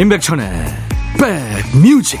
[0.00, 0.48] 임백천의
[1.18, 2.18] 백뮤직.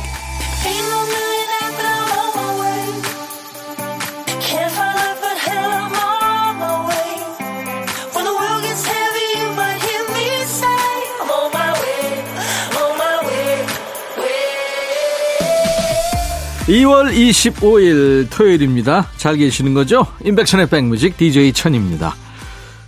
[16.68, 19.06] (2월 25일) 토요일입니다.
[19.16, 20.06] 잘 계시는 거죠?
[20.22, 22.14] 임백천의 백뮤직 DJ 천입니다.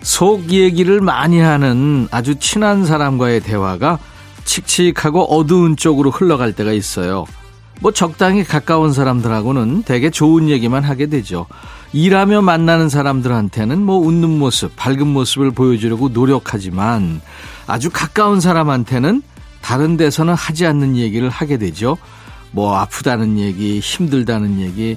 [0.02, 3.98] 속 얘기를 많이 하는 아주 친한 사람과의 대화가
[4.45, 7.24] 칙칙하고 어두운 쪽으로 흘러갈 때가 있어요.
[7.80, 11.46] 뭐 적당히 가까운 사람들하고는 되게 좋은 얘기만 하게 되죠.
[11.92, 17.20] 일하며 만나는 사람들한테는 뭐 웃는 모습, 밝은 모습을 보여주려고 노력하지만
[17.66, 19.22] 아주 가까운 사람한테는
[19.61, 21.98] 다른 데서는 하지 않는 얘기를 하게 되죠.
[22.50, 24.97] 뭐 아프다는 얘기, 힘들다는 얘기,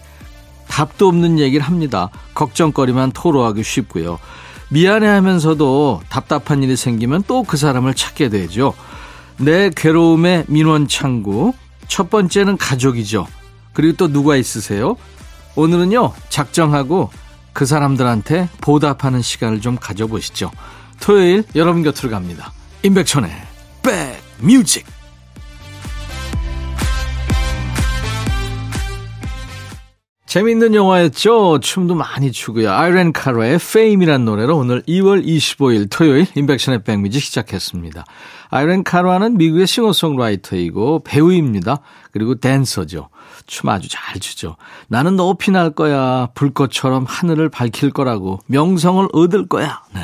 [0.68, 2.10] 답도 없는 얘기를 합니다.
[2.34, 4.20] 걱정거리만 토로하기 쉽고요.
[4.70, 8.74] 미안해 하면서도 답답한 일이 생기면 또 그 사람을 찾게 되죠.
[9.38, 11.54] 내 괴로움의 민원 창구.
[11.88, 13.28] 첫 번째는 가족이죠.
[13.74, 14.96] 그리고 또 누가 있으세요?
[15.56, 17.10] 오늘은요, 작정하고
[17.54, 20.52] 그 사람들한테 보답하는 시간을 좀 가져보시죠.
[21.00, 22.52] 토요일 여러분 곁으로 갑니다.
[22.84, 23.32] 임백천의
[23.84, 24.86] 백 뮤직.
[30.36, 31.62] 재밌는 영화였죠.
[31.62, 32.70] 춤도 많이 추고요.
[32.70, 38.04] 아이렌 카로의 Fame이란 노래로 오늘 2월 25일 토요일 인백션의 백뮤직 시작했습니다.
[38.50, 41.78] 아이렌 카로는 미국의 싱어송라이터이고 배우입니다.
[42.12, 43.08] 그리고 댄서죠.
[43.48, 44.58] 춤 아주 잘 추죠.
[44.90, 46.28] 나는 높이 날 거야.
[46.34, 48.42] 불꽃처럼 하늘을 밝힐 거라고.
[48.48, 49.84] 명성을 얻을 거야.
[49.94, 50.02] 네.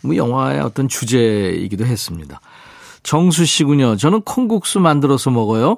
[0.00, 2.40] 뭐 영화의 어떤 주제이기도 했습니다.
[3.02, 3.96] 정수 씨군요.
[3.96, 5.76] 저는 콩국수 만들어서 먹어요.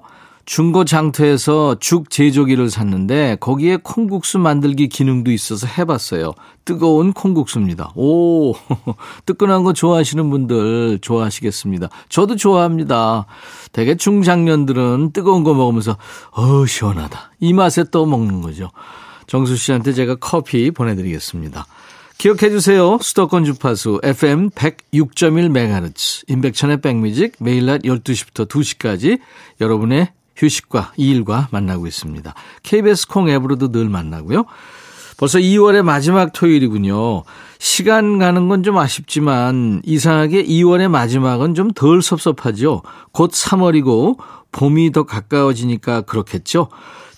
[0.49, 6.33] 중고 장터에서 죽 제조기를 샀는데 거기에 콩국수 만들기 기능도 있어서 해봤어요.
[6.65, 7.93] 뜨거운 콩국수입니다.
[7.95, 8.55] 오,
[9.27, 11.91] 뜨끈한 거 좋아하시는 분들 좋아하시겠습니다.
[12.09, 13.27] 저도 좋아합니다.
[13.72, 15.99] 대개 중장년들은 뜨거운 거 먹으면서
[16.31, 17.33] 어 시원하다.
[17.41, 18.71] 이 맛에 또 먹는 거죠.
[19.27, 21.67] 정수 씨한테 제가 커피 보내드리겠습니다.
[22.17, 22.99] 기억해 주세요.
[23.03, 29.21] 수도권 주파수 FM 106.1MHz 임백천의 백뮤직 매일 낮 12시부터 2시까지
[29.61, 32.32] 여러분의 휴식과 이일과 만나고 있습니다.
[32.62, 34.44] KBS 콩 앱으로도 늘 만나고요.
[35.19, 37.25] 벌써 2월의 마지막 토요일이군요.
[37.59, 42.82] 시간 가는 건 좀 아쉽지만 이상하게 2월의 마지막은 좀 덜 섭섭하죠.
[43.12, 44.16] 곧 3월이고
[44.53, 46.69] 봄이 더 가까워지니까 그렇겠죠.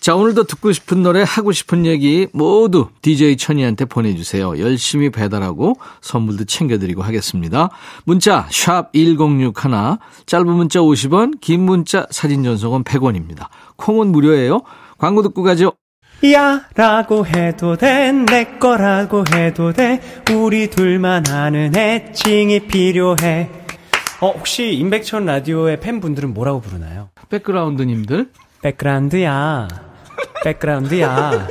[0.01, 4.59] 자, 오늘도 듣고 싶은 노래, 하고 싶은 얘기 모두 DJ 천이한테 보내주세요.
[4.59, 7.69] 열심히 배달하고 선물도 챙겨드리고 하겠습니다.
[8.05, 9.53] 문자, 샵 1061,
[10.25, 13.49] 짧은 문자 50원, 긴 문자 사진 전송은 100원입니다.
[13.77, 14.63] 콩은 무료예요.
[14.97, 15.73] 광고 듣고 가죠.
[16.33, 20.03] 야 라고 해도 돼 내 거라고 해도 돼
[20.35, 23.49] 우리 둘만 아는 애칭이 필요해
[24.21, 27.09] 어 혹시 임백천 라디오의 팬분들은 뭐라고 부르나요?
[27.31, 28.29] 백그라운드님들
[28.61, 29.69] 백그라운드야
[30.45, 31.49] 백그라운드야.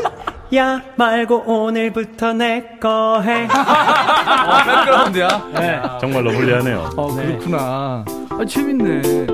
[0.56, 3.46] 야 말고 오늘부터 내 거 해.
[3.46, 5.28] 어, 백그라운드야.
[5.54, 5.82] 네.
[6.02, 6.90] 정말 러블리하네요.
[6.98, 8.06] 어, 그렇구나.
[8.32, 9.28] 아, 재밌네.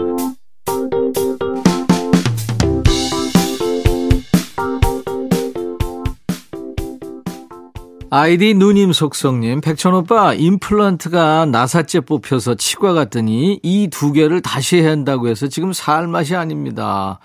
[8.12, 15.28] 아이디 누님 속성님, 백천오빠, 임플란트가 나사째 뽑혀서 치과 갔더니 이 두 개를 다시 해야 한다고
[15.28, 17.20] 해서 지금 살 맛이 아닙니다.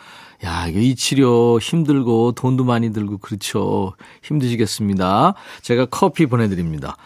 [0.45, 3.95] 야, 이 치료 힘들고 돈도 많이 들고 그렇죠.
[4.23, 5.35] 힘드시겠습니다.
[5.63, 6.97] 제가 커피 보내드립니다.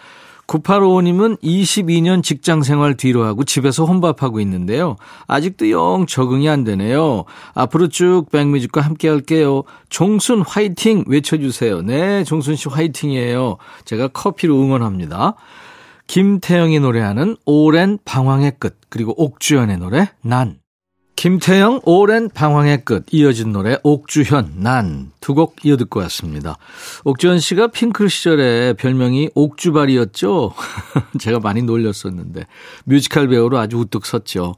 [0.46, 4.96] 9855님은 22년 직장 생활 뒤로 하고 집에서 혼밥하고 있는데요.
[5.26, 7.24] 아직도 영 적응이 안 되네요.
[7.54, 9.62] 앞으로 쭉 백뮤직과 함께 할게요.
[9.88, 11.82] 종순 화이팅 외쳐주세요.
[11.82, 13.56] 네, 종순 씨 화이팅이에요.
[13.84, 15.34] 제가 커피로 응원합니다.
[16.06, 20.58] 김태영이 노래하는 오랜 방황의 끝, 그리고 옥주연의 노래, 난.
[21.16, 26.58] 김태영 오랜 방황의 끝 이어진 노래 옥주현 난 두 곡 이어 듣고 왔습니다.
[27.04, 30.52] 옥주현 씨가 핑클 시절에 별명이 옥주발이었죠.
[31.18, 32.46] 제가 많이 놀렸었는데
[32.84, 34.54] 뮤지컬 배우로 아주 우뚝 섰죠.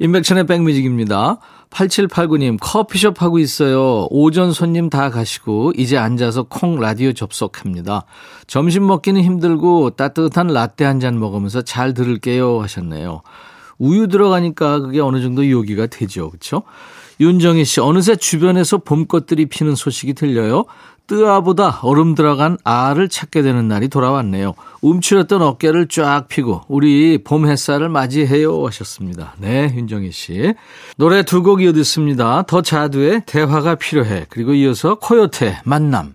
[0.00, 1.38] 인백천의 백뮤직입니다.
[1.70, 4.06] 8789님 커피숍 하고 있어요.
[4.10, 8.04] 오전 손님 다 가시고 이제 앉아서 콩 라디오 접속합니다.
[8.48, 13.22] 점심 먹기는 힘들고 따뜻한 라떼 한 잔 먹으면서 잘 들을게요 하셨네요.
[13.78, 16.30] 우유 들어가니까 그게 어느 정도 요기가 되죠.
[16.30, 16.62] 그렇죠?
[17.20, 20.64] 윤정희 씨, 어느새 주변에서 봄꽃들이 피는 소식이 들려요.
[21.06, 24.54] 뜨아보다 얼음 들어간 알을 찾게 되는 날이 돌아왔네요.
[24.80, 29.34] 움츠렸던 어깨를 쫙 펴고 우리 봄 햇살을 맞이해요 하셨습니다.
[29.38, 30.54] 네, 윤정희 씨.
[30.96, 32.42] 노래 두 곡 이어 듣습니다.
[32.46, 34.26] 더 자두의 대화가 필요해.
[34.30, 36.14] 그리고 이어서 코요태 만남.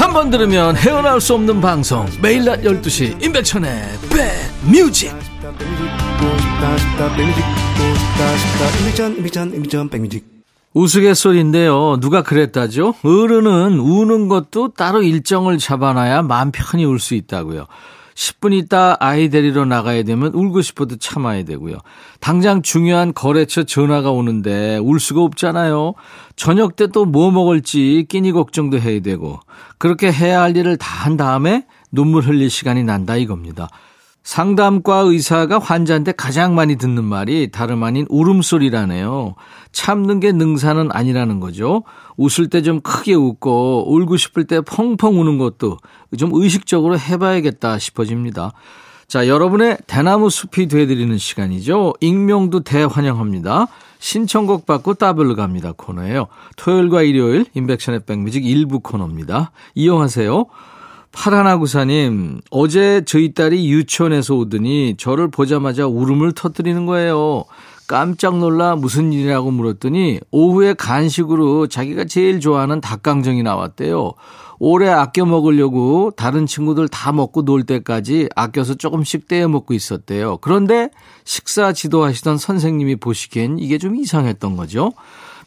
[0.00, 5.12] 한 번 들으면 헤어나올 수 없는 방송 매일 낮 12시 임백천의 백뮤직
[10.72, 11.98] 우스갯소리인데요.
[12.00, 12.94] 누가 그랬다죠?
[13.02, 17.66] 어른은 우는 것도 따로 일정을 잡아놔야 마음 편히 울 수 있다고요.
[18.14, 21.78] 10분 있다 아이 데리러 나가야 되면 울고 싶어도 참아야 되고요.
[22.20, 25.94] 당장 중요한 거래처 전화가 오는데 울 수가 없잖아요.
[26.36, 29.40] 저녁 때 또 뭐 먹을지 끼니 걱정도 해야 되고
[29.78, 33.68] 그렇게 해야 할 일을 다 한 다음에 눈물 흘릴 시간이 난다 이겁니다.
[34.22, 39.34] 상담과 의사가 환자한테 가장 많이 듣는 말이 다름 아닌 울음소리라네요.
[39.72, 41.84] 참는 게 능사는 아니라는 거죠.
[42.16, 45.78] 웃을 때 좀 크게 웃고 울고 싶을 때 펑펑 우는 것도
[46.18, 48.52] 좀 의식적으로 해봐야겠다 싶어집니다.
[49.08, 51.94] 자, 여러분의 대나무 숲이 되드리는 시간이죠.
[52.00, 53.66] 익명도 대환영합니다.
[53.98, 56.28] 신청곡 받고 따블로 갑니다 코너예요.
[56.56, 59.50] 토요일과 일요일 인백션의 백뮤직 일부 코너입니다.
[59.74, 60.46] 이용하세요.
[61.12, 67.44] 파라나구사님, 어제 저희 딸이 유치원에서 오더니 저를 보자마자 울음을 터뜨리는 거예요.
[67.86, 74.12] 깜짝 놀라 무슨 일이라고 물었더니 오후에 간식으로 자기가 제일 좋아하는 닭강정이 나왔대요.
[74.60, 80.36] 오래 아껴 먹으려고 다른 친구들 다 먹고 놀 때까지 아껴서 조금씩 떼어 먹고 있었대요.
[80.36, 80.90] 그런데
[81.24, 84.92] 식사 지도하시던 선생님이 보시기엔 이게 좀 이상했던 거죠.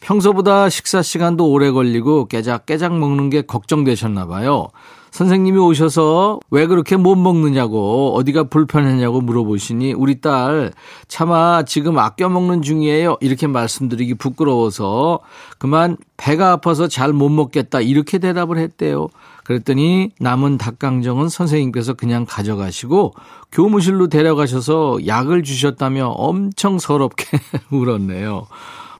[0.00, 4.68] 평소보다 식사 시간도 오래 걸리고 깨작깨작 먹는 게 걱정되셨나 봐요.
[5.14, 10.72] 선생님이 오셔서 왜 그렇게 못 먹느냐고 어디가 불편했냐고 물어보시니 우리 딸
[11.06, 13.18] 차마 지금 아껴 먹는 중이에요.
[13.20, 15.20] 이렇게 말씀드리기 부끄러워서
[15.58, 19.06] 그만 배가 아파서 잘 못 먹겠다 이렇게 대답을 했대요.
[19.44, 23.14] 그랬더니 남은 닭강정은 선생님께서 그냥 가져가시고
[23.52, 27.38] 교무실로 데려가셔서 약을 주셨다며 엄청 서럽게
[27.70, 28.48] 울었네요.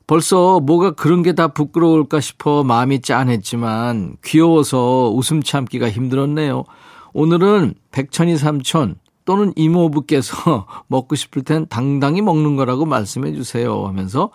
[0.06, 6.64] 벌써 뭐가 그런 게 다 부끄러울까 싶어 마음이 짠했지만 귀여워서 웃음 참기가 힘들었네요.
[7.12, 14.30] 오늘은 백천이 삼촌 또는 이모부께서 먹고 싶을 땐 당당히 먹는 거라고 말씀해 주세요 하면서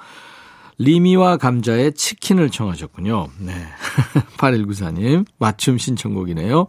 [0.80, 3.28] 리미와 감자의 치킨을 청하셨군요.
[3.40, 3.54] 네.
[4.38, 6.68] 8194님, 맞춤 신청곡이네요.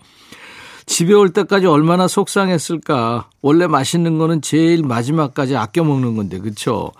[0.87, 3.29] 집에 올 때까지 얼마나 속상했을까.
[3.41, 6.91] 원래 맛있는 거는 제일 마지막까지 아껴 먹는 건데, 그쵸?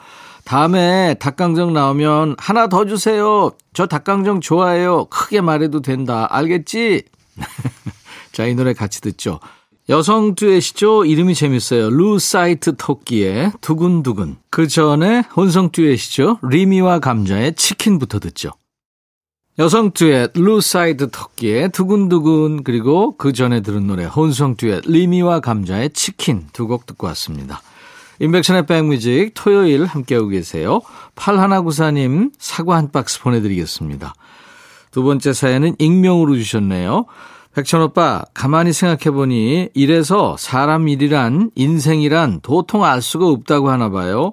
[0.45, 3.51] 다음에 닭강정 나오면 하나 더 주세요.
[3.73, 5.07] 저 닭강정 좋아해요.
[5.07, 6.27] 크게 말해도 된다.
[6.31, 7.05] 알겠지?
[8.33, 9.41] 자, 이 노래 같이 듣죠.
[9.89, 11.05] 여성 듀엣이죠.
[11.05, 11.91] 이름이 재밌어요.
[11.91, 14.37] 루사이트 토끼의 두근두근.
[14.51, 16.39] 그 전에 혼성 듀엣이죠.
[16.43, 18.51] 리미와 감자의 치킨부터 듣죠.
[19.59, 26.47] 여성 듀엣 루사이트 토끼의 두근두근 그리고 그 전에 들은 노래 혼성 듀엣 리미와 감자의 치킨
[26.53, 27.61] 두 곡 듣고 왔습니다.
[28.21, 30.81] 임백천의 백뮤직 토요일 함께하고 계세요.
[31.17, 34.15] 8194님 사과 한 박스 보내드리겠습니다.
[34.91, 37.07] 두 번째 사연은 익명으로 주셨네요.
[37.55, 44.33] 백천 오빠, 가만히 생각해보니 이래서 사람 일이란 인생이란 도통 알 수가 없다고 하나 봐요.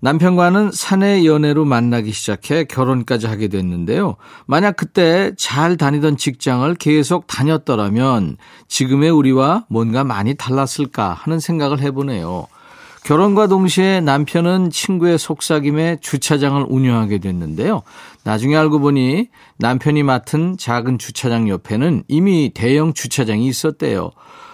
[0.00, 4.16] 남편과는 사내 연애로 만나기 시작해 결혼까지 하게 됐는데요.
[4.46, 8.36] 만약 그때 잘 다니던 직장을 계속 다녔더라면
[8.66, 12.48] 지금의 우리와 뭔가 많이 달랐을까 하는 생각을 해보네요.
[13.04, 17.82] 결혼과 동시에 남편은 친구의 속삭임에 주차장을 운영하게 됐는데요.
[18.22, 19.28] 나중에 알고 보니
[19.58, 24.12] 남편이 맡은 작은 주차장 옆에는 이미 대형 주차장이 있었대요.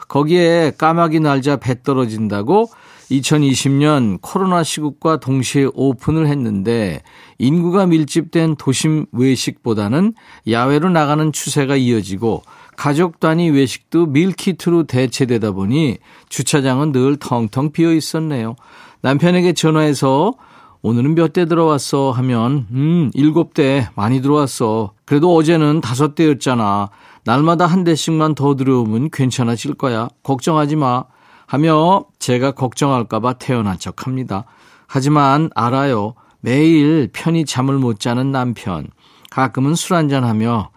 [0.08, 2.70] 거기에 까마귀 날자 배 떨어진다고
[3.10, 7.02] 2020년 코로나 시국과 동시에 오픈을 했는데
[7.38, 10.14] 인구가 밀집된 도심 외식보다는
[10.50, 12.42] 야외로 나가는 추세가 이어지고
[12.78, 18.54] 가족 단위 외식도 밀키트로 대체되다 보니 주차장은 늘 텅텅 비어 있었네요.
[19.00, 20.35] 남편에게 전화해서
[20.82, 24.92] 오늘은 몇 대 들어왔어 하면 음 일곱 대 많이 들어왔어.
[25.06, 26.90] 그래도 어제는 다섯 대였잖아.
[27.25, 30.08] 날마다 한 대씩만 더 들어오면 괜찮아질 거야.
[30.23, 31.04] 걱정하지 마.
[31.49, 34.44] 하며 제가 걱정할까봐 태어난 척 합니다.
[34.87, 36.14] 하지만 알아요.
[36.40, 38.87] 매일 편히 잠을 못 자는 남편.
[39.30, 40.70] 가끔은 술 한잔하며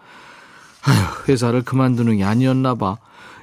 [0.85, 2.97] 아휴, 회사를 그만두는 게 아니었나 봐.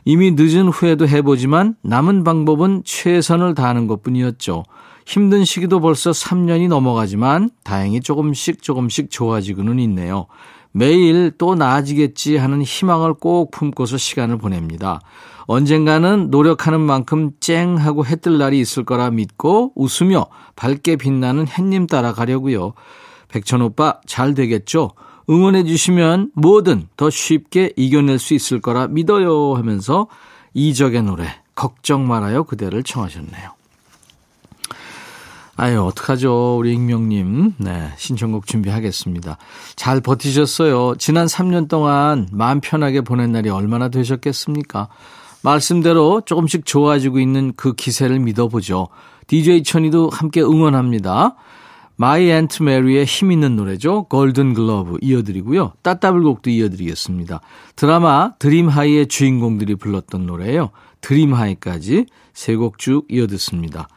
[0.05, 4.65] 이미 늦은 후에도 해보지만 남은 방법은 최선을 다하는 것 뿐이었죠.
[5.07, 10.27] 힘든 시기도 벌써 3년이 넘어가지만 다행히 조금씩 조금씩 좋아지고는 있네요.
[10.73, 15.01] 매일 또 나아지겠지 하는 희망을 꼭 품고서 시간을 보냅니다.
[15.47, 20.27] 언젠가는 노력하는 만큼 쨍 하고 해 뜰 날이 있을 거라 믿고 웃으며
[20.57, 22.75] 밝게 빛나는 햇님 따라 가려고요.
[23.29, 24.91] 백천 오빠 잘 되겠죠?
[25.31, 30.07] 응원해 주시면 뭐든 더 쉽게 이겨낼 수 있을 거라 믿어요 하면서
[30.55, 33.59] 이적의 노래 걱정 말아요 그대를 청하셨네요.
[35.61, 36.57] 아유, 어떡하죠.
[36.57, 37.55] 우리 익명님.
[37.59, 39.39] 네, 신청곡 준비하겠습니다.
[39.75, 40.95] 잘 버티셨어요.
[40.99, 44.87] 지난 3년 동안 마음 편하게 보낸 날이 얼마나 되셨겠습니까?
[45.43, 48.87] 말씀대로 조금씩 좋아지고 있는 그 기세를 믿어보죠.
[49.27, 51.35] DJ 천이도 함께 응원합니다.
[52.01, 54.05] 마이 앤트 메리의 힘 있는 노래죠.
[54.05, 55.73] 골든 글러브 이어드리고요.
[55.83, 57.41] 따따블곡도 이어드리겠습니다.
[57.75, 60.71] 드라마 드림하이의 주인공들이 불렀던 노래예요.
[61.01, 63.89] 드림하이까지 세 곡 쭉 이어듣습니다.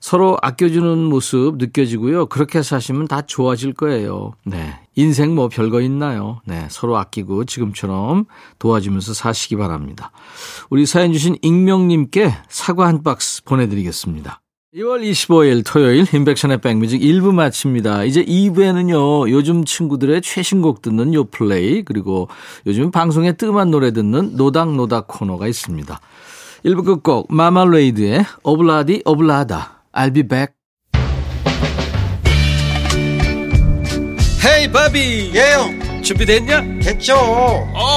[0.00, 2.26] 서로 아껴주는 모습 느껴지고요.
[2.26, 4.32] 그렇게 사시면 다 좋아질 거예요.
[4.44, 4.80] 네.
[4.96, 6.40] 인생 뭐 별거 있나요?
[6.44, 6.66] 네.
[6.70, 8.24] 서로 아끼고 지금처럼
[8.58, 10.10] 도와주면서 사시기 바랍니다.
[10.70, 14.41] 우리 사연 주신 익명님께 사과 한 박스 보내드리겠습니다.
[14.74, 18.04] 2월 25일 토요일 인백션의 백뮤직 1부 마칩니다.
[18.04, 19.30] 이제 2부에는요.
[19.30, 22.28] 요즘 친구들의 최신곡 듣는 요 플레이 그리고
[22.66, 26.00] 요즘 방송에 뜸한 노래 듣는 노닥노닥 코너가 있습니다.
[26.64, 30.54] 1부 끝곡 마말레이드의 오블라디 오블라다 I'll be back.
[34.42, 36.80] 헤이 바비 예영 준비됐냐?
[36.80, 37.14] 됐죠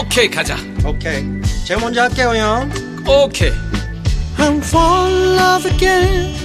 [0.01, 1.23] 오케이 가자 오케이
[1.65, 2.69] 제가 먼저 할게요 형
[3.07, 3.51] 오케이
[4.37, 6.44] I'm fall in love again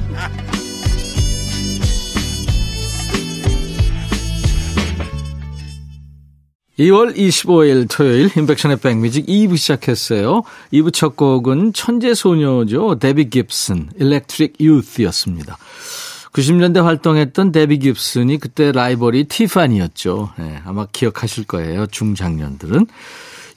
[6.81, 10.41] 2월 25일 토요일 인백션의 백뮤직 2부 시작했어요.
[10.73, 12.97] 2부 첫 곡은 천재소녀죠.
[12.99, 15.57] 데비 깁슨, Electric Youth였습니다.
[16.33, 20.31] 90년대 활동했던 데비 깁슨이 그때 라이벌이 티파니였죠.
[20.39, 21.85] 네, 아마 기억하실 거예요.
[21.85, 22.87] 중장년들은.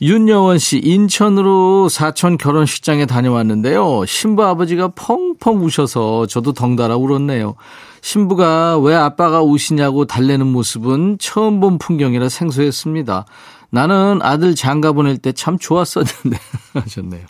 [0.03, 4.05] 윤여원 씨, 인천으로 사촌 결혼식장에 다녀왔는데요.
[4.07, 7.55] 신부 아버지가 펑펑 우셔서 저도 덩달아 울었네요.
[8.05, 13.25] 신부가 왜 아빠가 우시냐고 달래는 모습은 처음 본 풍경이라 생소했습니다.
[13.71, 16.39] 나는 아들 장가 보낼 때 참 좋았었는데
[16.75, 17.25] 하셨네요.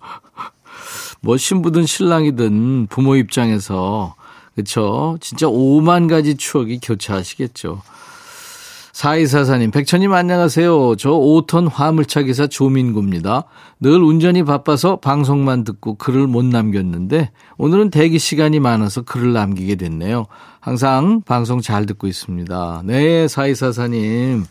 [1.21, 4.17] 뭐 신부든 신랑이든 부모 입장에서
[4.57, 5.17] 그렇죠.
[5.21, 7.81] 진짜 오만 가지 추억이 교차하시겠죠.
[8.95, 10.95] 4244님, 백천님 안녕하세요.
[10.97, 13.43] 저 5톤 화물차 기사 조민구입니다.
[13.81, 20.27] 늘 운전이 바빠서 방송만 듣고 글을 못 남겼는데 오늘은 대기 시간이 많아서 글을 남기게 됐네요.
[20.61, 22.83] 항상 방송 잘 듣고 있습니다.
[22.85, 24.45] 네, 4244님.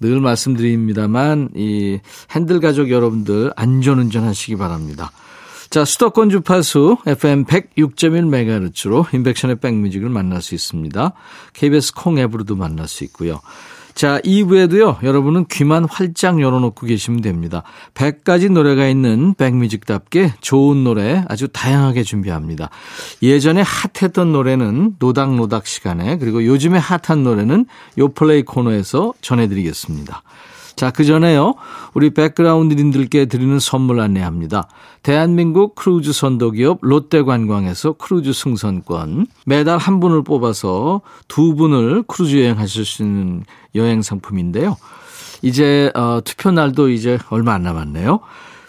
[0.00, 2.00] 늘 말씀드립니다만 이
[2.32, 5.12] 핸들 가족 여러분들 안전운전 하시기 바랍니다.
[5.70, 11.12] 자, 수도권 주파수 FM 106.1MHz로 인백션의 백뮤직을 만날 수 있습니다.
[11.54, 13.40] KBS 콩 앱으로도 만날 수 있고요.
[13.96, 17.62] 자, 2부에도요, 여러분은 귀만 활짝 열어놓고 계시면 됩니다.
[17.94, 22.68] 100가지 노래가 있는 백뮤직답게 좋은 노래 아주 다양하게 준비합니다.
[23.22, 27.64] 예전에 핫했던 노래는 노닥노닥 시간에, 그리고 요즘에 핫한 노래는
[27.96, 30.22] 요플레이 코너에서 전해드리겠습니다.
[30.76, 31.54] 자, 그 전에요.
[31.94, 34.68] 우리 백그라운드님들께 드리는 선물 안내합니다.
[35.02, 39.26] 대한민국 크루즈 선도기업 롯데관광에서 크루즈 승선권.
[39.46, 44.76] 매달 한 분을 뽑아서 두 분을 크루즈 여행하실 수 있는 여행 상품인데요.
[45.40, 48.20] 이제 어, 투표 날도 이제 얼마 안 남았네요.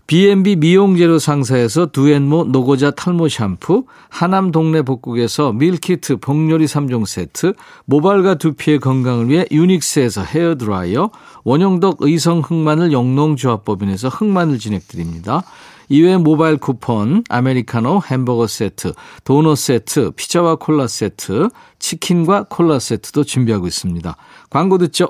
[0.07, 8.35] B&B 미용재료 상사에서 두앤모 노고자 탈모 샴푸, 하남 동네 복국에서 밀키트 복요리 3종 세트, 모발과
[8.35, 11.11] 두피의 건강을 위해 유닉스에서 헤어드라이어,
[11.43, 15.43] 원형덕 의성 흑마늘 영농조합법인에서 흑마늘 진액 드립니다.
[15.89, 18.93] 이외에 모바일 쿠폰, 아메리카노 햄버거 세트,
[19.25, 21.49] 도넛 세트, 피자와 콜라 세트,
[21.79, 24.15] 치킨과 콜라 세트도 준비하고 있습니다.
[24.49, 25.09] 광고 듣죠?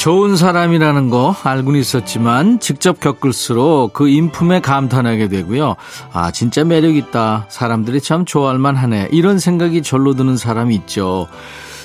[0.00, 5.76] 좋은 사람이라는 거 알고는 있었지만 직접 겪을수록 그 인품에 감탄하게 되고요.
[6.14, 7.48] 아, 진짜 매력있다.
[7.50, 9.08] 사람들이 참 좋아할 만 하네.
[9.12, 11.28] 이런 생각이 절로 드는 사람이 있죠.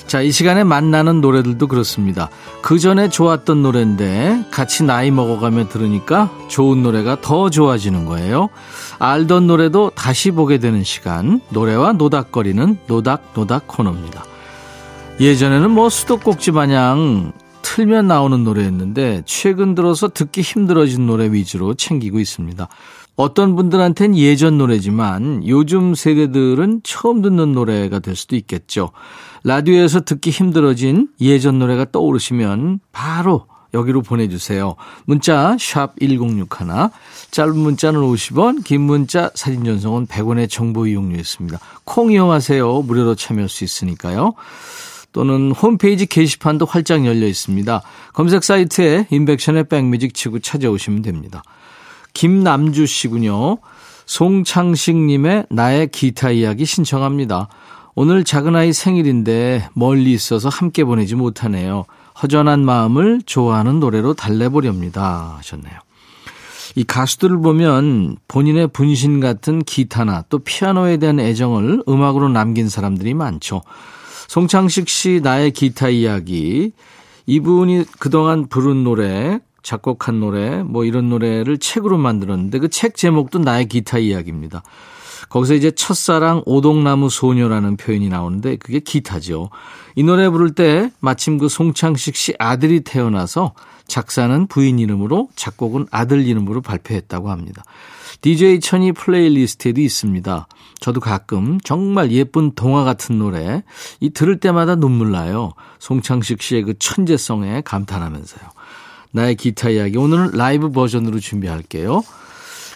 [0.06, 2.30] 자, 이 시간에 만나는 노래들도 그렇습니다.
[2.62, 8.48] 그 전에 좋았던 노래인데 같이 나이 먹어가며 들으니까 좋은 노래가 더 좋아지는 거예요.
[8.98, 11.42] 알던 노래도 다시 보게 되는 시간.
[11.50, 14.24] 노래와 노닥거리는 노닥노닥 코너입니다.
[15.20, 17.34] 예전에는 뭐 수도꼭지 마냥
[17.66, 22.68] 틀면 나오는 노래였는데 최근 들어서 듣기 힘들어진 노래 위주로 챙기고 있습니다.
[23.16, 28.92] 어떤 분들한텐 예전 노래지만 요즘 세대들은 처음 듣는 노래가 될 수도 있겠죠.
[29.42, 34.76] 라디오에서 듣기 힘들어진 예전 노래가 떠오르시면 바로 여기로 보내주세요.
[35.04, 36.46] 문자 1061,
[37.32, 41.58] 짧은 문자는 50원, 긴 문자 사진 전송은 100원의 정보 이용료였습니다.
[41.84, 42.82] 콩 이용하세요.
[42.82, 44.34] 무료로 참여할 수 있으니까요.
[45.16, 47.80] 또는 홈페이지 게시판도 활짝 열려 있습니다.
[48.12, 51.42] 검색 사이트에 인백션의 백뮤직 치고 찾아오시면 됩니다.
[52.12, 53.56] 김남주 씨군요.
[54.04, 57.48] 송창식님의 나의 기타 이야기 신청합니다.
[57.94, 61.86] 오늘 작은아이 생일인데 멀리 있어서 함께 보내지 못하네요.
[62.22, 65.36] 허전한 마음을 좋아하는 노래로 달래보렵니다.
[65.38, 65.78] 하셨네요.
[66.74, 73.62] 이 가수들을 보면 본인의 분신 같은 기타나 또 피아노에 대한 애정을 음악으로 남긴 사람들이 많죠.
[74.28, 76.72] 송창식 씨 나의 기타 이야기
[77.26, 83.66] 이분이 그동안 부른 노래 작곡한 노래 뭐 이런 노래를 책으로 만들었는데 그 책 제목도 나의
[83.66, 84.62] 기타 이야기입니다.
[85.28, 89.50] 거기서 이제 첫사랑 오동나무 소녀라는 표현이 나오는데 그게 기타죠.
[89.96, 93.54] 이 노래 부를 때 마침 그 송창식 씨 아들이 태어나서
[93.88, 97.64] 작사는 부인 이름으로 작곡은 아들 이름으로 발표했다고 합니다.
[98.20, 100.48] DJ 천이 playlist에도 있습니다.
[100.80, 103.62] 저도 가끔 정말 예쁜 동화 같은 노래
[104.00, 105.52] 이 들을 때마다 눈물 나요.
[105.78, 108.42] 송창식 씨의 그 천재성에 감탄하면서요.
[109.12, 112.02] 나의 기타 이야기 오늘은 라이브 버전으로 준비할게요.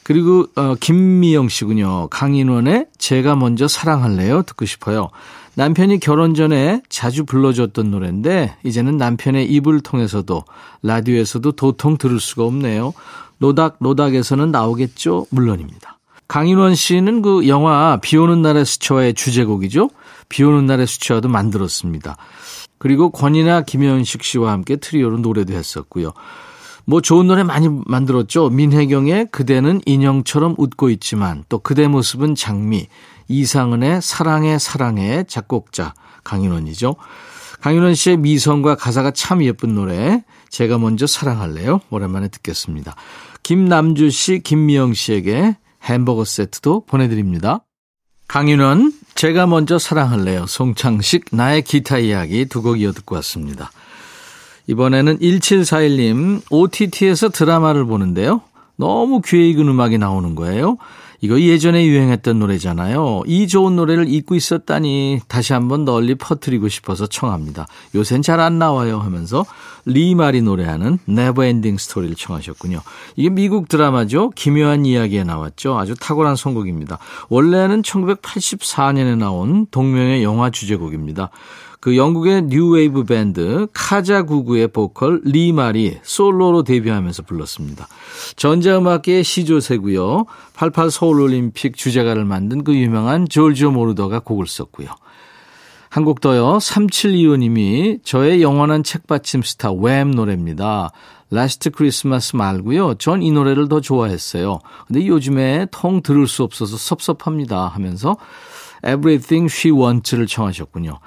[0.02, 2.08] 그리고 어, 김미영 씨군요.
[2.08, 5.10] 강인원의 제가 먼저 사랑할래요 듣고 싶어요.
[5.54, 10.44] 남편이 결혼 전에 자주 불러줬던 노래인데 이제는 남편의 입을 통해서도
[10.82, 12.92] 라디오에서도 도통 들을 수가 없네요.
[13.38, 15.26] 노닥 노닥에서는 나오겠죠?
[15.30, 15.98] 물론입니다.
[16.28, 19.90] 강인원 씨는 그 영화 비 오는 날의 수채화의 주제곡이죠.
[20.28, 22.16] 비 오는 날의 수채화도 만들었습니다.
[22.78, 26.12] 그리고 권이나 김현식 씨와 함께 트리오로 노래도 했었고요.
[26.84, 28.50] 뭐 좋은 노래 많이 만들었죠.
[28.50, 32.88] 민혜경의 그대는 인형처럼 웃고 있지만 또 그대 모습은 장미,
[33.28, 36.96] 이상은의 사랑해 사랑해 작곡자 강인원이죠.
[37.60, 41.80] 강인원 씨의 미성과 가사가 참 예쁜 노래 제가 먼저 사랑할래요.
[41.90, 42.96] 오랜만에 듣겠습니다.
[43.42, 47.60] 김남주 씨, 김미영 씨에게 햄버거 세트도 보내드립니다.
[48.28, 50.46] 강인원, 제가 먼저 사랑할래요.
[50.46, 53.70] 송창식, 나의 기타 이야기 두 곡 이어 듣고 왔습니다.
[54.70, 58.42] 이번에는 1741님, OTT에서 드라마를 보는데요.
[58.76, 60.76] 너무 귀에 익은 음악이 나오는 거예요.
[61.22, 63.24] 이거 예전에 유행했던 노래잖아요.
[63.26, 67.66] 이 좋은 노래를 잊고 있었다니 다시 한번 널리 퍼뜨리고 싶어서 청합니다.
[67.94, 69.44] 요샌 잘 안 나와요 하면서
[69.84, 72.80] 리말이 노래하는 Ending Story를 청하셨군요.
[73.16, 74.30] 이게 미국 드라마죠.
[74.30, 75.76] 기묘한 이야기에 나왔죠.
[75.76, 76.98] 아주 탁월한 선곡입니다.
[77.28, 81.30] 원래는 1984년에 나온 동명의 영화 주제곡입니다.
[81.80, 87.88] 그 영국의 뉴웨이브 밴드 카자구구의 보컬 리말이 솔로로 데뷔하면서 불렀습니다.
[88.36, 90.26] 전자음악계의 시조세고요.
[90.54, 94.88] 88 서울올림픽 주제가를 만든 그 유명한 조르지오 모로더가 곡을 썼고요.
[95.88, 96.58] 한 곡 더요.
[96.58, 100.90] 3725님이 저의 영원한 책받침 스타 왬 노래입니다.
[101.32, 102.94] Last Christmas 말고요.
[102.94, 104.58] 전 이 노래를 더 좋아했어요.
[104.86, 108.16] 근데 요즘에 통 들을 수 없어서 섭섭합니다 하면서
[108.84, 110.98] Everything She Wants를 청하셨군요.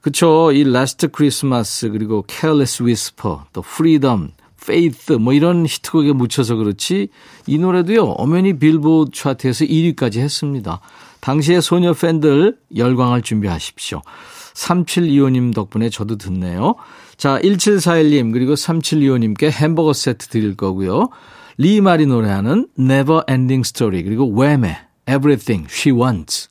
[0.00, 0.50] 그쵸.
[0.52, 4.30] 이 Last Christmas 그리고 Careless Whisper 또 Freedom
[4.66, 7.08] Faith 뭐 이런 히트곡에 묻혀서 그렇지
[7.46, 10.80] 이 노래도요 엄연히 빌보드 차트에서 1위까지 했습니다.
[11.20, 14.02] 당시의 소녀 팬들 열광할 준비하십시오.
[14.54, 16.76] 3725님 덕분에 저도 듣네요.
[17.16, 21.08] 자 1741님 그리고 3725님께 햄버거 세트 드릴 거고요.
[21.58, 24.76] 리마리 노래하는 Never Ending Story 그리고 웸의
[25.08, 26.48] Everything She Wants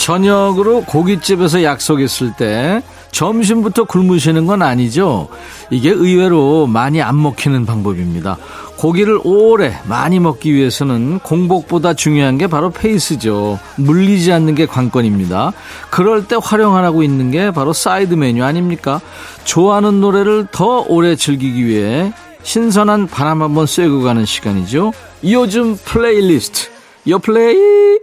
[0.00, 2.82] 저녁으로 고깃집에서 약속했을 때
[3.12, 5.28] 점심부터 굶으시는 건 아니죠?
[5.70, 8.38] 이게 의외로 많이 안 먹히는 방법입니다.
[8.78, 13.58] 고기를 오래 많이 먹기 위해서는 공복보다 중요한 게 바로 페이스죠.
[13.76, 15.52] 물리지 않는 게 관건입니다.
[15.90, 19.02] 그럴 때 활용하라고 있는 게 바로 사이드 메뉴 아닙니까?
[19.44, 22.10] 좋아하는 노래를 더 오래 즐기기 위해
[22.42, 24.92] 신선한 바람 한번 쐬고 가는 시간이죠.
[25.24, 26.70] 요즘 플레이리스트.
[27.08, 28.00] 요 플레이.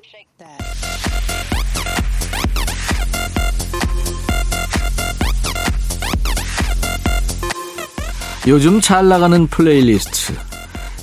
[8.47, 10.33] 요즘 잘 나가는 플레이리스트.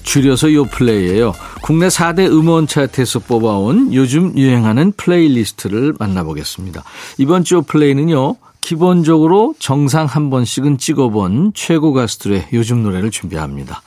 [0.02, 1.35] 줄여서 요 플레이예요.
[1.61, 6.83] 국내 4대 음원 차트에서 뽑아온 요즘 유행하는 플레이리스트를 만나보겠습니다.
[7.18, 8.37] 이번 주 플레이는요.
[8.62, 13.83] 기본적으로 정상 한 번씩은 찍어본 최고 가수들의 요즘 노래를 준비합니다.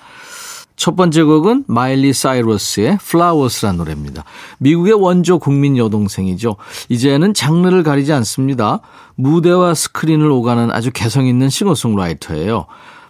[0.75, 4.23] 첫 번째 곡은 마일리 사이러스의 Flowers란 노래입니다.
[4.59, 6.57] 미국의 원조 국민 여동생이죠.
[6.89, 8.81] 이제는 장르를 가리지 않습니다.
[9.15, 12.67] 무대와 스크린을 오가는 아주 개성 있는 싱어송라이터예요.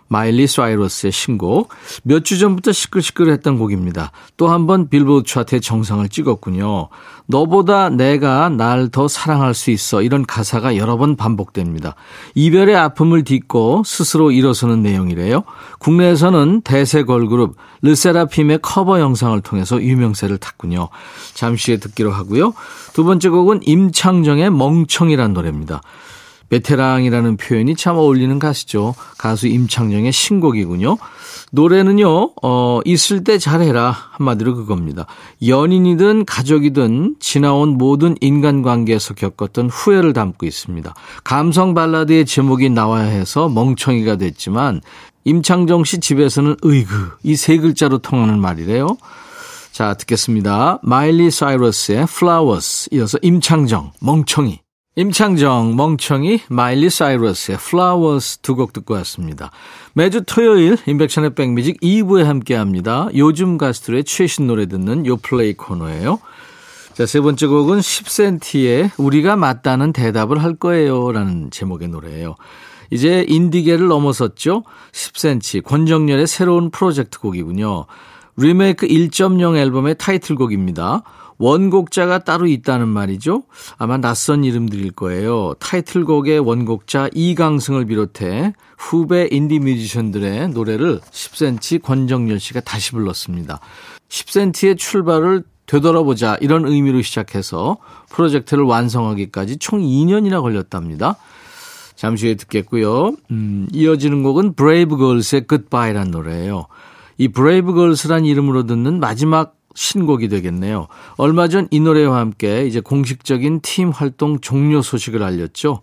[0.10, 1.70] 마일리 사이러스의 신곡
[2.04, 4.12] 몇 주 전부터 시끌시끌했던 곡입니다.
[4.38, 6.90] 또 한 번 빌보드 차트의 정상을 찍었군요.
[7.28, 11.96] 너보다 내가 날 더 사랑할 수 있어 이런 가사가 여러 번 반복됩니다.
[12.36, 15.44] 이별의 아픔을 딛고 스스로 일어서는 내용이래요.
[15.80, 20.90] 국내에서는 대세 걸그룹 르세라핌의 커버 영상을 통해서 유명세를 탔군요.
[21.34, 22.54] 잠시 후에 듣기로 하고요.
[22.94, 25.82] 두 번째 곡은 임창정의 멍청이란 노래입니다.
[26.50, 28.96] 베테랑이라는 표현이 참 어울리는 가수죠.
[29.18, 30.98] 가수 임창정의 신곡이군요.
[31.52, 33.96] 노래는요, 어, 있을 때 잘해라.
[34.12, 35.06] 한마디로 그겁니다.
[35.46, 40.94] 연인이든 가족이든 지나온 모든 인간관계에서 겪었던 후회를 담고 있습니다.
[41.24, 44.82] 감성 발라드의 제목이 나와야 해서 멍청이가 됐지만,
[45.24, 48.98] 임창정 씨 집에서는 의그, 이 세 글자로 통하는 말이래요.
[49.72, 50.80] 자, 듣겠습니다.
[50.82, 54.60] 마일리 사이러스의 Flowers, 이어서 임창정, 멍청이.
[55.00, 59.52] 임창정, 멍청이, 마일리 사이러스의 Flowers 두 곡 듣고 왔습니다.
[59.94, 63.08] 매주 토요일 인백션의 백뮤직 2부에 함께합니다.
[63.16, 66.18] 요즘 가수들의 최신 노래 듣는 요플레이 코너예요.
[66.96, 72.34] 자, 세 번째 곡은 10cm의 우리가 맞다는 대답을 할 거예요 라는 제목의 노래예요.
[72.90, 74.64] 이제 인디계를 넘어섰죠.
[74.94, 77.86] 10cm 권정열의 새로운 프로젝트 곡이군요.
[78.38, 81.04] 리메이크 1.0 앨범의 타이틀곡입니다.
[81.38, 83.44] 원곡자가 따로 있다는 말이죠.
[83.78, 85.54] 아마 낯선 이름들일 거예요.
[85.60, 93.60] 타이틀곡의 원곡자 이강승을 비롯해 후배 인디 뮤지션들의 노래를 10cm 권정열 씨가 다시 불렀습니다.
[94.10, 97.78] 10cm의 출발을 되돌아보자 이런 의미로 시작해서
[98.10, 101.18] 프로젝트를 완성하기까지 총 2년이나 걸렸답니다.
[101.96, 103.16] 잠시 후에 듣겠고요.
[103.32, 106.68] 음, 이어지는 곡은 브레이브 걸스의 Goodbye란 노래예요.
[107.18, 110.88] 이 브레이브 걸스란 이름으로 듣는 마지막 신곡이 되겠네요.
[111.18, 115.82] 얼마 전 이 노래와 함께 이제 공식적인 팀 활동 종료 소식을 알렸죠.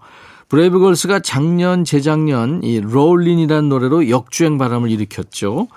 [0.48, 5.68] 브레이브걸스가 작년, 재작년 이 Rollin'이라는 노래로 역주행 바람을 일으켰죠.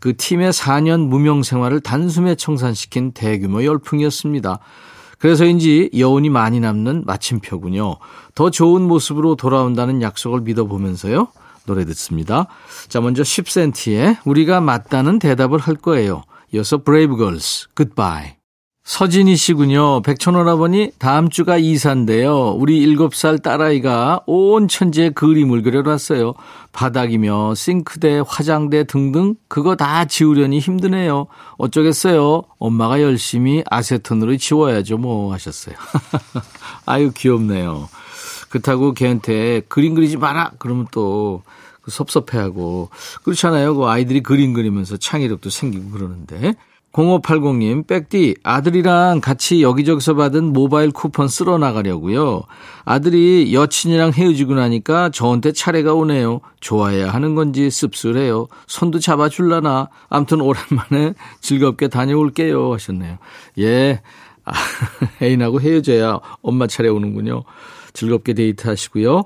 [0.00, 4.60] 그 팀의 4년 무명 생활을 단숨에 청산시킨 대규모 열풍이었습니다.
[5.18, 7.96] 그래서인지 여운이 많이 남는 마침표군요.
[8.34, 11.28] 더 좋은 모습으로 돌아온다는 약속을 믿어보면서요.
[11.66, 12.46] 노래 듣습니다.
[12.88, 16.22] 자, 먼저 10cm의 우리가 맞다는 대답을 할 거예요.
[16.52, 18.38] 이어서 브레이브걸스 Goodbye
[18.88, 20.00] 서진희 씨군요.
[20.00, 22.52] 백천오라버니 다음 주가 이사인데요.
[22.52, 26.32] 우리 7살 딸아이가 온 천지에 그림을 그려놨어요.
[26.72, 31.26] 바닥이며 싱크대, 화장대 등등 그거 다 지우려니 힘드네요.
[31.58, 32.44] 어쩌겠어요.
[32.58, 35.76] 엄마가 열심히 아세톤으로 지워야죠 뭐 하셨어요.
[36.86, 37.90] 아유 귀엽네요.
[38.48, 41.42] 그렇다고 걔한테 그림 그리지 마라 그러면 또그
[41.90, 42.90] 섭섭해하고
[43.24, 43.74] 그렇잖아요.
[43.74, 46.54] 그 아이들이 그림 그리면서 창의력도 생기고 그러는데
[46.92, 52.42] 0580님, 백디, 아들이랑 같이 여기저기서 받은 모바일 쿠폰 쓸어 나가려고요.
[52.84, 56.40] 아들이 여친이랑 헤어지고 나니까 저한테 차례가 오네요.
[56.60, 58.48] 좋아해야 하는 건지 씁쓸해요.
[58.66, 59.90] 손도 잡아줄라나.
[60.08, 62.72] 암튼 오랜만에 즐겁게 다녀올게요.
[62.72, 63.18] 하셨네요.
[63.58, 64.00] 예.
[64.44, 64.52] 아,
[65.22, 67.44] 애인하고 헤어져야 엄마 차례 오는군요.
[67.92, 69.24] 즐겁게 데이트 하시고요.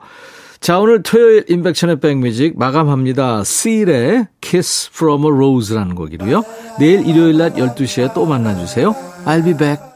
[0.62, 3.42] 자, 오늘 토요일 인백션의 백뮤직 마감합니다.
[3.42, 6.44] 스일의 Kiss from a Rose라는 곡이고요.
[6.78, 8.94] 내일 일요일 낮 12시에 또 만나주세요.
[9.26, 9.91] I'll be back.